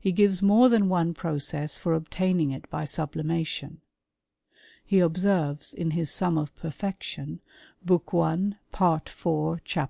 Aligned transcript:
He 0.00 0.10
gives 0.10 0.42
more 0.42 0.68
than 0.68 0.88
one 0.88 1.14
process 1.14 1.78
for 1.78 1.92
obtaining 1.94 2.50
it 2.50 2.68
by 2.70 2.84
sublimation.* 2.86 3.80
He 4.84 4.98
observes 4.98 5.72
in 5.72 5.92
his 5.92 6.10
Sum 6.10 6.36
of 6.36 6.52
Perfection, 6.56 7.38
book 7.80 8.10
i. 8.12 8.54
part 8.72 9.06
iv. 9.10 9.60
chap. 9.62 9.88